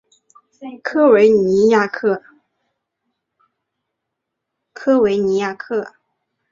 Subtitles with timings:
[0.81, 1.85] 科维尼亚
[5.45, 5.93] 克。